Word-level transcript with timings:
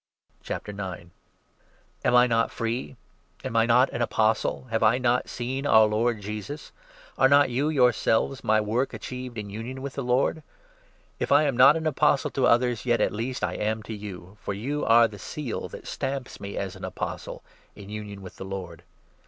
The 0.43 0.55
Apo«tie'« 0.55 1.11
Am 2.03 2.15
I 2.15 2.25
not 2.25 2.49
free? 2.49 2.95
Am 3.43 3.55
I 3.55 3.67
not 3.67 3.91
an 3.91 4.01
Apostle? 4.01 4.63
Have 4.71 4.81
Example. 4.81 4.87
I 4.87 4.97
not 4.97 5.29
seen 5.29 5.67
our 5.67 5.85
Lord 5.85 6.21
Jesus? 6.21 6.71
Are 7.19 7.29
not 7.29 7.51
you 7.51 7.69
your 7.69 7.93
selves 7.93 8.43
my 8.43 8.59
work 8.59 8.95
achieved 8.95 9.37
in 9.37 9.51
union 9.51 9.79
with 9.83 9.93
the 9.93 10.03
Lord? 10.03 10.41
Ill 11.19 11.37
am 11.37 11.55
not 11.55 11.77
an 11.77 11.85
Apostle 11.85 12.31
to 12.31 12.47
others, 12.47 12.83
yet 12.83 12.99
at 12.99 13.11
least 13.13 13.43
I 13.43 13.53
am 13.53 13.83
to 13.83 13.93
you; 13.93 14.37
for 14.41 14.55
you 14.55 14.83
are 14.83 15.07
the 15.07 15.19
seal 15.19 15.69
that 15.69 15.85
stamps 15.85 16.39
me 16.39 16.57
as 16.57 16.75
an 16.75 16.83
Apostle 16.83 17.43
in 17.75 17.89
union 17.91 18.23
with 18.23 18.37
the' 18.37 18.43
Lord. 18.43 18.81